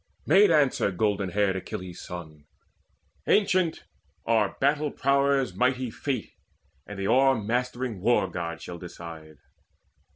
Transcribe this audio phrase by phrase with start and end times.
[0.25, 2.47] Made answer golden haired Achilles' son:
[3.27, 3.83] "Ancient,
[4.25, 6.31] our battle prowess mighty Fate
[6.87, 9.37] And the o'ermastering War god shall decide."